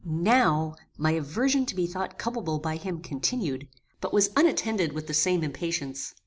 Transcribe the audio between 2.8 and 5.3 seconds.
continued, but was unattended with the